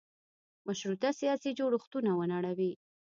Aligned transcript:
مشروطه 0.67 1.09
سیاسي 1.19 1.49
جوړښتونه 1.59 2.11
ونړوي. 2.15 2.71